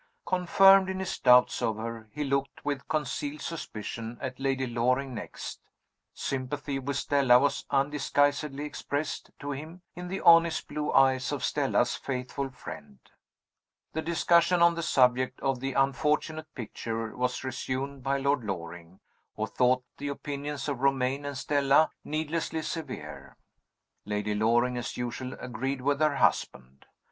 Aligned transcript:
Confirmed 0.25 0.89
in 0.89 0.97
his 0.97 1.19
doubts 1.19 1.61
of 1.61 1.77
her, 1.77 2.09
he 2.11 2.23
looked, 2.23 2.65
with 2.65 2.87
concealed 2.87 3.41
suspicion, 3.41 4.17
at 4.19 4.39
Lady 4.39 4.65
Loring 4.65 5.13
next. 5.13 5.59
Sympathy 6.11 6.79
with 6.79 6.97
Stella 6.97 7.37
was 7.37 7.67
undisguisedly 7.69 8.65
expressed 8.65 9.29
to 9.37 9.51
him 9.51 9.83
in 9.95 10.07
the 10.07 10.19
honest 10.21 10.67
blue 10.67 10.91
eyes 10.91 11.31
of 11.31 11.43
Stella's 11.43 11.95
faithful 11.95 12.49
friend. 12.49 12.97
The 13.93 14.01
discussion 14.01 14.59
on 14.63 14.73
the 14.73 14.81
subject 14.81 15.39
of 15.41 15.59
the 15.59 15.73
unfortunate 15.73 16.51
picture 16.55 17.15
was 17.15 17.43
resumed 17.43 18.01
by 18.01 18.17
Lord 18.17 18.43
Loring, 18.43 19.01
who 19.35 19.45
thought 19.45 19.83
the 19.99 20.07
opinions 20.07 20.67
of 20.67 20.79
Romayne 20.81 21.25
and 21.25 21.37
Stella 21.37 21.91
needlessly 22.03 22.63
severe. 22.63 23.37
Lady 24.05 24.33
Loring, 24.33 24.77
as 24.79 24.97
usual, 24.97 25.33
agreed 25.33 25.81
with 25.81 25.99
her 25.99 26.15
husband. 26.15 26.87